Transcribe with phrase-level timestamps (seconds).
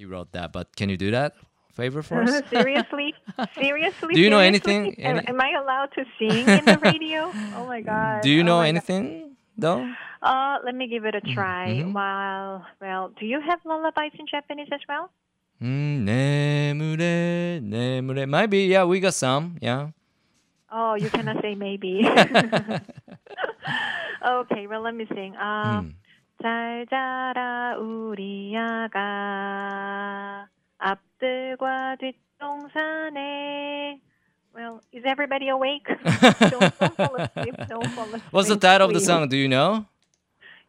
[0.00, 0.50] You wrote that.
[0.50, 1.34] But can you do that
[1.74, 2.40] favor for us?
[2.50, 3.14] seriously,
[3.54, 4.14] seriously.
[4.14, 4.98] Do you know anything?
[4.98, 5.28] Am, Any...
[5.28, 7.30] am, I allowed to sing in the radio?
[7.56, 8.22] oh my god.
[8.22, 9.36] Do you oh know oh anything god.
[9.58, 9.92] though?
[10.22, 11.68] Uh, let me give it a try.
[11.68, 11.92] Mm-hmm.
[11.92, 15.10] Well, well, do you have lullabies in Japanese as well?
[15.60, 16.08] Mm.
[18.28, 19.90] Maybe, yeah, we got some, yeah.
[20.72, 22.00] Oh, you cannot say maybe.
[24.26, 25.36] okay, well, let me sing.
[25.36, 25.92] Uh, mm.
[26.41, 30.47] 잘 자라 우리 아가
[30.77, 33.99] 앞들과 뒷동산에.
[34.53, 35.85] Well, is everybody awake?
[35.87, 37.55] don't, don't fall asleep.
[37.67, 38.23] Don't fall asleep.
[38.31, 39.05] What's the title of the please.
[39.05, 39.27] song?
[39.27, 39.85] Do you know?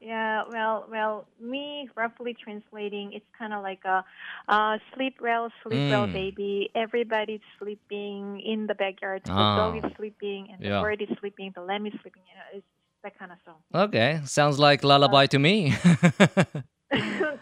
[0.00, 4.04] Yeah, well, well, me roughly translating, it's kind of like a
[4.48, 6.12] uh, sleep well, sleep well, Mm.
[6.12, 6.70] baby.
[6.74, 9.22] Everybody's sleeping in the backyard.
[9.24, 9.56] The Ah.
[9.56, 10.78] dog is sleeping, and Yeah.
[10.78, 11.52] the bird is sleeping.
[11.54, 12.22] The lamb is sleeping.
[12.28, 12.66] You know, it's
[13.03, 13.55] that kind of song.
[13.73, 15.73] Okay, sounds like lullaby to me.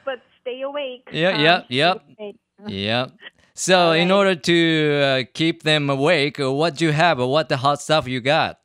[0.06, 1.08] but stay awake.
[1.12, 2.04] Yeah, um, yep.
[2.20, 2.36] awake.
[2.68, 3.08] yeah.
[3.56, 7.20] So, in order to uh, keep them awake, uh, what do you have?
[7.20, 8.60] What the hot stuff you got?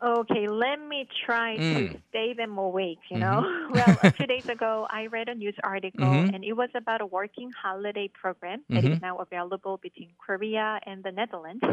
[0.00, 2.00] Okay, let me try to Mm.
[2.10, 3.42] stay them awake, you know.
[3.70, 6.32] well, a few days ago, I read a news article Mhm.
[6.32, 9.02] and it was about a working holiday program that is Mhm.
[9.02, 11.64] now available between Korea and the Netherlands.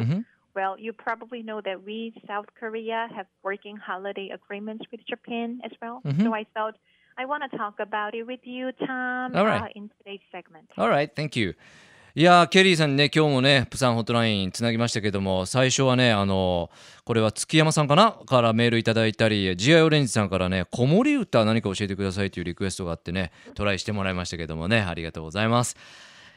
[0.57, 0.75] Mhm.
[0.75, 5.71] Well, you probably know that we, South Korea, have working holiday agreements with Japan as
[5.81, 6.01] well.
[6.03, 6.23] Mhm.
[6.23, 6.75] So I thought
[7.15, 9.61] I want to talk about it with you, Tom, All right.
[9.63, 10.65] uh, in today's segment.
[10.77, 11.55] Alright, thank you.
[12.15, 16.71] いやーケリーさんにね今日もねプサンホットラインつなぎましたけども最初はねあの
[17.05, 25.77] これは月山さんかなからメールいただいたりジアイオレンジさんからね子守歌何か教えてくださいというリクエストがあってねトライしてもらいましたけどもねありがとうございます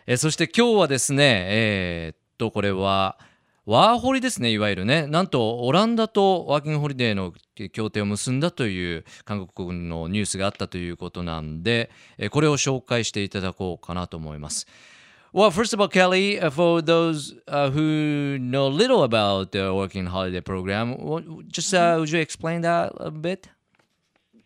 [0.07, 3.19] えーそして今日はですねえーっとこれは
[3.67, 7.33] ワーホリですねいわゆるねなんとオランダとワーキングホリデーの
[7.73, 14.67] 協定を結んだという韓国のニュースがあったということなんでえーこれを紹介していただこうかなと思います
[15.33, 20.07] Well, first of all, Kelly, uh, for those uh, who know little about the working
[20.07, 20.97] holiday program,
[21.47, 23.49] just uh, would you explain that a bit?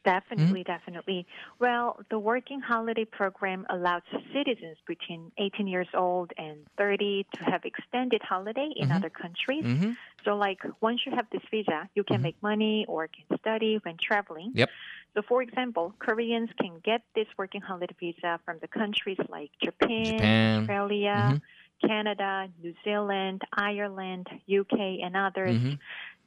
[0.05, 0.73] Definitely, Mm-hmm.
[0.73, 1.27] definitely.
[1.59, 4.03] Well, the working holiday program allows
[4.35, 8.97] citizens between 18 years old and 30 to have extended holiday in Mm-hmm.
[8.97, 9.65] other countries.
[9.65, 9.97] Mhm.
[10.25, 13.97] So, like, once you have this visa, you can make money or can study when
[13.97, 14.51] traveling.
[14.51, 14.59] Mm-hmm.
[14.59, 14.71] Yep.
[15.15, 20.05] So, for example, Koreans can get this working holiday visa from the countries like Japan,
[20.05, 20.61] Japan.
[20.61, 21.41] Australia, Mhm.
[21.89, 25.57] Canada, New Zealand, Ireland, UK, and others.
[25.57, 25.79] Mhm.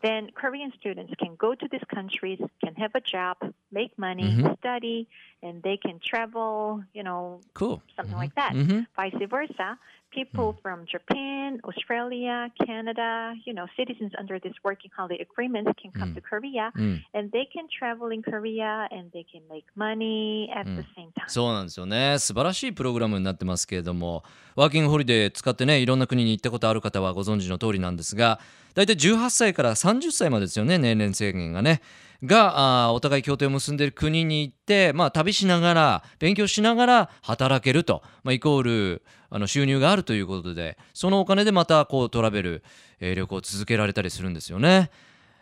[0.02, 3.38] Then Korean students can go to these countries, can have a job,
[3.72, 4.58] make money, Mhm.
[4.58, 5.08] study,
[5.44, 7.82] and they can travel, you know, Cool.
[7.96, 8.54] something like that.
[8.54, 8.88] Mhm.
[8.96, 9.78] Vice versa,
[10.26, 10.62] people Mm.
[10.62, 16.16] from Japan, Australia, Canada, you know, citizens under this working holiday agreements can come Mm.
[16.16, 20.82] to Korea うん、and they can travel in Korea and they can make money at the
[20.82, 20.86] Mm.
[20.96, 21.28] same time.
[21.28, 24.24] そうなんですよね素晴らしいプログラムになってますけれども
[24.56, 28.40] ワーキングホリデー使ってねいろんな国に行ったことある方はご存知の通りなんですが
[28.74, 31.82] 大体18歳から30歳までですよね年齢制限がね
[32.24, 34.57] があーお互い協定を結んでいる国に行って、
[34.94, 42.64] まあ、旅しながら勉強しながら働けると、まあ、イコールあの収入があるということでそのお金でまたこうトラベル、
[43.00, 44.92] えー旅行を続けられたりするんですよね。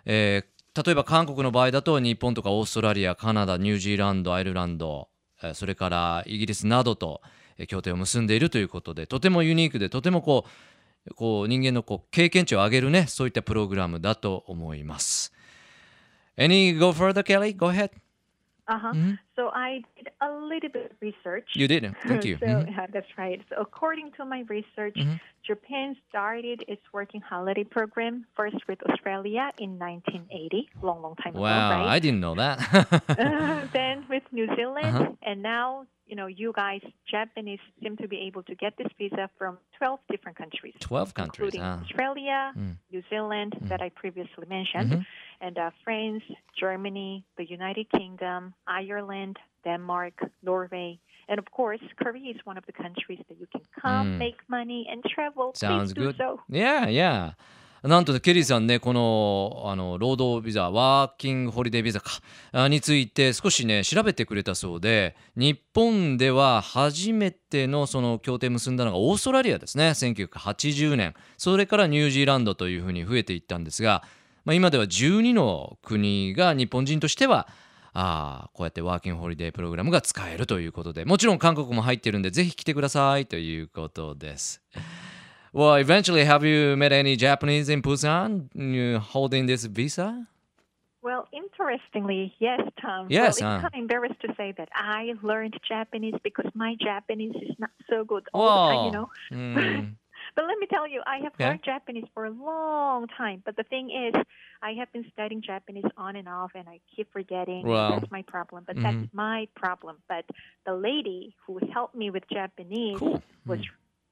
[0.06, 5.08] えー例えば韓国の場合だと日本とかオーストラリアカナダニュージーランドアイルランド
[5.54, 7.22] それからイギリスなどと
[7.70, 10.44] 協定を結んでいるということでとてもユニークでとてもこ
[11.08, 15.32] うこう人間のこう経験値を上げるねそういったプログラムだと思います。
[16.38, 17.56] Any go further, Kelly?
[17.56, 17.92] Go ahead.
[18.68, 18.94] Uh huh.
[18.94, 19.20] Mhm.
[19.36, 21.50] So I did a little bit of research.
[21.56, 21.84] You did.
[22.08, 22.38] Thank you.
[22.38, 22.72] so Mhm.
[22.72, 23.40] yeah, that's right.
[23.50, 25.20] So according to my research, Mhm.
[25.44, 31.42] Japan started its working holiday program first with Australia in 1980, long, long time ago.
[31.44, 32.58] Wow, ago, I didn't know that.
[33.78, 35.12] then with New Zealand, Uh-huh.
[35.22, 39.30] and now you know you guys Japanese seem to be able to get this visa
[39.38, 40.74] from 12 different countries.
[40.80, 41.54] 12 countries.
[41.54, 41.82] including Ah.
[41.82, 42.76] Australia, Mm.
[42.92, 45.06] New Zealand that I previously mentioned, Mhm.
[45.42, 46.24] And uh, France,
[46.60, 50.14] Germany, the United Kingdom, Ireland, Denmark,
[50.44, 54.18] Norway, and of course, Korea is one of the countries that you can come, Mm.
[54.20, 55.52] make money, and travel.
[55.56, 56.18] Sounds Please do good.
[56.18, 56.40] so.
[56.50, 57.34] Yeah, yeah.
[57.88, 62.10] なんとケリーさんねこのあの労働ビザワーキングホリデービザか
[62.52, 74.02] あについて少しね調べてくれたそうで日本では初めてのその協定結んだのがオーストラリアですね1980年それからニュージーランドというふうに増えていったんですが、
[74.46, 77.48] まあ、今では12の国が日本人としては
[77.94, 84.62] あーこうやってワーキングホリデープログラムが使えるということでもちろん韓国も入ってるんでぜひ来てくださいということです。
[85.54, 90.28] Well, eventually, have you met any Japanese in Busan uh, holding this visa?
[91.02, 93.08] Well, interestingly, yes, Tom.
[93.10, 93.62] Yes, Well, uh.
[93.62, 98.04] kind of embarrassed to say that I learned Japanese because my Japanese is not so
[98.04, 98.68] good all Wow.
[98.68, 99.10] the time, you know.
[99.32, 99.98] うん。
[100.36, 101.50] But let me tell you, I have Yeah.
[101.50, 103.42] learned Japanese for a long time.
[103.46, 104.14] But the thing is,
[104.62, 107.66] I have been studying Japanese on and off, and I keep forgetting.
[107.66, 108.00] Wow.
[108.00, 108.66] That's my problem.
[108.68, 108.84] But Mhm.
[108.84, 109.98] that's my problem.
[110.10, 110.26] But
[110.66, 113.24] the lady who helped me with Japanese Cool.
[113.46, 113.60] was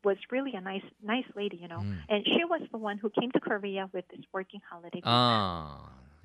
[0.03, 1.79] was really a nice nice lady, you know.
[1.79, 1.97] Mm.
[2.09, 4.99] And she was the one who came to Korea with this working holiday.
[4.99, 5.09] visa.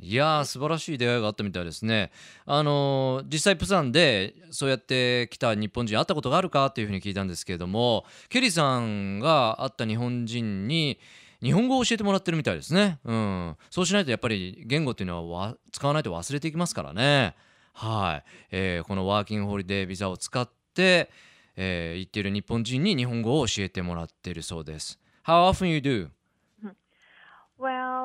[0.00, 2.12] いやー素晴らしい出会いがあったみたいですね。
[2.46, 10.98] あのー実際プサンでそうやって来た日本人会ったことがあるかっていうふうに聞いたんですけれどもケリーさんが会った日本人に
[11.42, 12.98] 日本語を教えてもらってるみたいですね。
[13.04, 17.34] うん、そうしないとやっぱり言語っていうのは使わないと忘れていきますからね。
[17.72, 21.10] はい、えーこのワーキングホリデービザを使って、
[21.56, 24.98] えー行っている日本人に日本語を教えてもらっているそうです。
[25.24, 26.08] How often you do?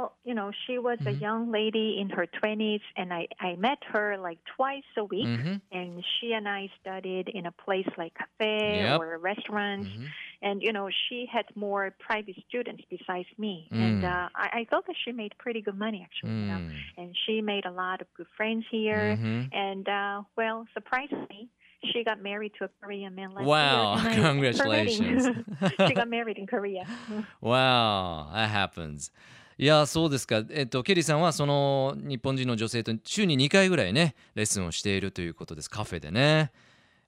[0.04, 1.08] Well, you know, she was mm-hmm.
[1.08, 5.26] a young lady in her 20s, and I, I met her like twice a week.
[5.26, 5.56] Mm-hmm.
[5.72, 9.00] And she and I studied in a place like cafe yep.
[9.00, 9.88] or restaurants.
[9.88, 10.06] Mm-hmm.
[10.42, 13.70] And, you know, she had more private students besides me.
[13.72, 13.78] Mm.
[13.78, 16.32] And uh, I, I thought that she made pretty good money, actually.
[16.32, 16.42] Mm.
[16.42, 16.58] You know?
[16.58, 16.74] Mm.
[16.98, 19.18] And she made a lot of good friends here.
[19.18, 19.56] Mm-hmm.
[19.56, 21.50] And, uh, well, surprisingly,
[21.94, 23.48] she got married to a Korean man last year.
[23.48, 25.28] Wow, congratulations.
[25.88, 26.86] she got married in Korea.
[27.42, 29.12] wow, that happens.
[29.58, 36.52] いやそうですか、えっと、ケリーさんはその日本人の女性と週に2回ぐらいねレッスンをしているということですカフェでね、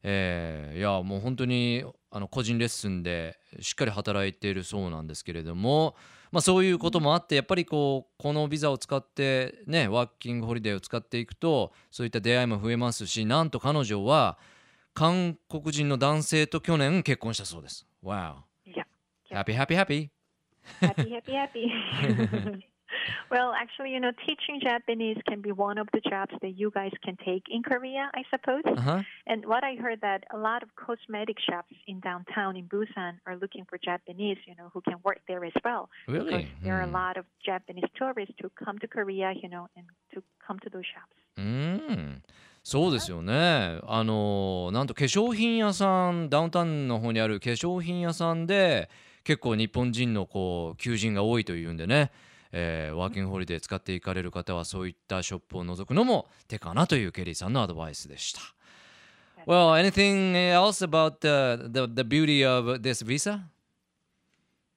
[0.04, 5.96] えーいやもう本当にあの個人レッスンでしっかり働いているそうなんですけれども、
[6.32, 14.38] まあ、そういうこともあってやっぱりこうこのビザを使ってねワーキングホリデーを使っていくとそういった出会いも増えますしなんと彼女は
[14.94, 17.86] 韓国人の男性と去年結婚したそうです。
[18.04, 18.36] Wow!
[19.30, 20.10] Happy, happy, happy!
[20.81, 22.65] happy, happy, happy.
[23.31, 26.91] well, actually, you know, teaching Japanese can be one of the jobs that you guys
[27.05, 28.63] can take in Korea, I suppose.
[28.67, 29.03] Uh-huh.
[29.27, 33.37] And what I heard that a lot of cosmetic shops in downtown in Busan are
[33.37, 35.89] looking for Japanese, you know, who can work there as well.
[36.07, 36.49] Because Really?
[36.65, 36.93] there are a Hmm.
[36.95, 40.85] lot of Japanese tourists who come to Korea, you know, and to come to those
[40.87, 41.15] shops.
[41.37, 42.23] うーん
[42.63, 48.91] そうですよねあのなんと化粧品屋さんダウンタウンの方にある化粧品屋さんで
[49.26, 52.12] 結構日本人のこう求人が多いというんでね、
[52.52, 58.42] えーワーキングホリデー使っていかれる方はそういったショップを覗くのも手かなというケリーさんのアドバイスでした。
[59.46, 63.42] Well, anything else about the, the, the beauty of this visa?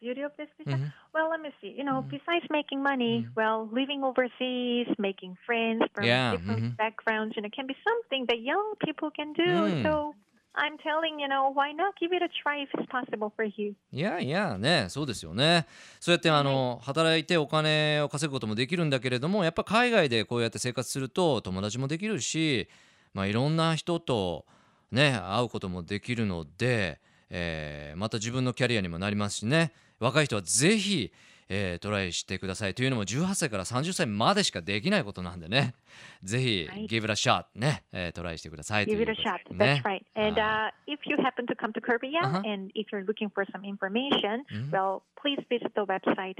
[0.00, 0.77] Beauty of this visa?
[0.77, 0.93] Mhm.
[1.12, 1.75] Well, let me see.
[1.77, 2.09] You know, Mhm.
[2.11, 3.33] besides making money, Mhm.
[3.35, 6.77] well, living overseas, making friends from Yeah, different mhm.
[6.77, 9.45] backgrounds, you know, can be something that young people can do.
[9.45, 9.83] Mm.
[9.83, 10.15] So
[10.58, 13.75] I'm telling you know, why not give it a try if it's possible for you?
[13.93, 15.66] いやいやねそうですよね。
[16.00, 22.69] そうやってあの働いてお金を稼ぐこともできるんだけれどもやっぱ海外でこうやって生活すると友達もできるし、
[23.14, 24.46] まあ、いろんな人と
[24.90, 27.00] ね会うこともできるので、
[27.31, 29.72] えーまた自分のキャリアにもなりますしね。
[30.00, 31.12] 若い人はぜひ、
[31.49, 35.75] えートライしてくださいというのも18歳から30歳までしかできないことなんでね
[36.23, 39.83] ぜひ、はい give it a shot ね、えートライしてください Give こ it と a で shot.
[39.83, 40.03] That's right.
[40.15, 40.69] And Ah.
[40.69, 42.43] uh, if you happen to come to Korea Uh-huh.
[42.45, 44.71] and if you're looking for some information, Mhm.
[44.71, 46.37] well, please visit the website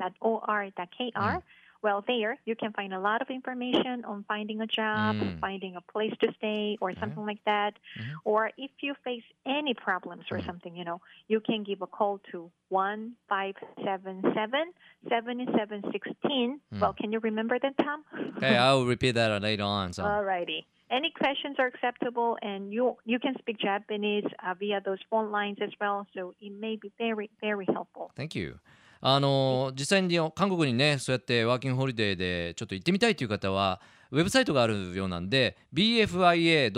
[0.00, 1.12] www.bfia.or.kr.
[1.14, 1.42] Mm.
[1.82, 5.40] Well, there you can find a lot of information on finding a job, Mm.
[5.40, 7.72] finding a place to stay, or something like that.
[7.98, 8.16] Mhm.
[8.24, 10.46] Or if you face any problems or Mm.
[10.46, 14.72] something, you know, you can give a call to one five seven seven
[15.08, 16.60] seventy seven sixteen.
[16.72, 16.80] Mm.
[16.80, 18.04] Well, can you remember that, Tom?
[18.36, 20.64] Okay, I'll repeat that later on so Alrighty.
[20.90, 25.58] Any questions are acceptable, and you you can speak Japanese uh, via those phone lines
[25.60, 26.06] as well.
[26.14, 28.10] So it may be very very helpful.
[28.16, 28.58] Thank you.
[29.00, 33.80] あの実際に韓国にねそうやってワーキングホリデーでちょっと行ってみたいという方は
[34.10, 36.70] ウェブサイトがあるようなんで bfia.or.kr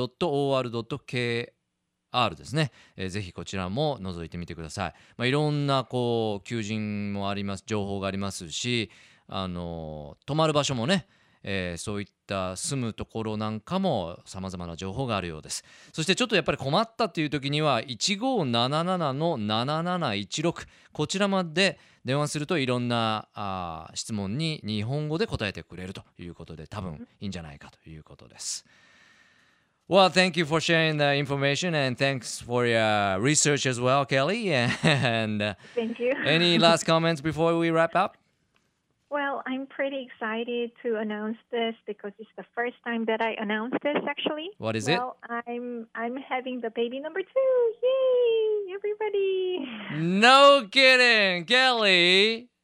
[2.36, 8.90] ですね、えーぜひこちらも覗いてみてください、まあ、いろんなこう求人もあります情報がありますし
[9.28, 11.06] あの泊まる場所もね
[11.44, 28.64] えーそういった住むところなんかもさまざまな情報があるようですそしてちょっとやっぱり困ったっていう時には1577の7716こちらまで電話するといろんなあー質問に日本語で答えてくれるということで多分いいんじゃないかということです。
[29.88, 34.50] Well, thank you for sharing the information and thanks for your research as well, Kelly.
[34.54, 36.14] And uh, Thank you.
[36.24, 38.16] any last comments before we wrap up?
[39.12, 43.76] Well, I'm pretty excited to announce this because it's the first time that I announced
[43.82, 43.96] this.
[44.08, 44.96] Actually, What is it?
[44.96, 47.72] well, I'm I'm having the baby number two.
[47.82, 49.68] Yay, everybody!
[50.00, 52.48] No kidding, Kelly.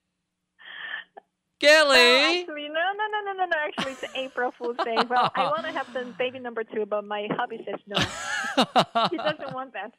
[1.60, 2.40] Oh, Kelly!
[2.40, 3.06] Actually, no, no,
[3.38, 3.56] no, no.
[3.66, 4.96] Actually, it's April Fool's Day.
[5.08, 7.96] Well, I want to have the baby number two, but my hubby says no.
[9.10, 9.92] he doesn't want that.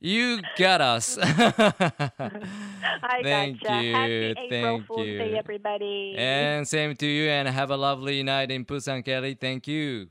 [0.00, 1.18] you got us.
[1.22, 3.82] I Thank gotcha.
[3.84, 5.18] you, Happy April thank Fool's you.
[5.18, 6.14] Day, everybody.
[6.16, 9.34] and same to you and have a lovely night in Busan, Kelly.
[9.38, 10.08] Thank you.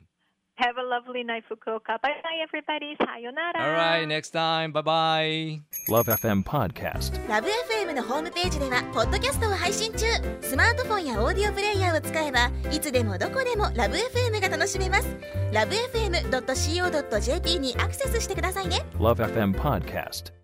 [0.56, 2.00] Have a lovely night, Fukuoka.
[2.02, 2.96] Bye bye, everybody.
[3.00, 3.60] Sayonara.
[3.60, 4.72] All right, next time.
[4.72, 5.62] Bye bye.
[5.90, 7.12] Love FM Podcast.
[7.28, 10.06] ラブ f m のホームページではポッドキャストを配信中
[10.42, 15.18] スマートフォンやオーディオプレイヤーを使えばいつでもどこでもラブ f m が楽しめます
[15.52, 20.43] ラブ FM.co.jp にアクセスしてくださいね Love FM Podcast.